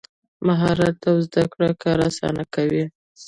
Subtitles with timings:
[0.47, 2.85] مهارت او زده کړه کار اسانه کوي.